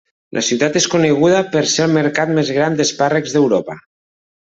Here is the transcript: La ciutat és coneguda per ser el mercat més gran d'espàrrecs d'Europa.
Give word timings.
La 0.35 0.41
ciutat 0.45 0.77
és 0.79 0.87
coneguda 0.93 1.41
per 1.55 1.61
ser 1.73 1.85
el 1.87 1.93
mercat 1.97 2.31
més 2.39 2.49
gran 2.57 2.79
d'espàrrecs 2.81 3.37
d'Europa. 3.37 3.77